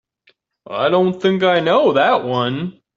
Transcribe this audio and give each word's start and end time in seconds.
I 0.65 0.89
don't 0.89 1.21
think 1.21 1.43
I 1.43 1.59
know 1.59 1.93
that 1.93 2.23
one. 2.23 2.81